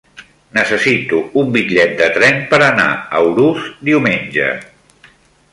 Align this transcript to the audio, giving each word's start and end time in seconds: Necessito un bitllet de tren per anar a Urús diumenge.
Necessito 0.57 1.19
un 1.41 1.51
bitllet 1.57 1.93
de 2.01 2.09
tren 2.17 2.41
per 2.55 2.61
anar 2.71 2.89
a 3.19 3.21
Urús 3.35 3.71
diumenge. 3.91 4.53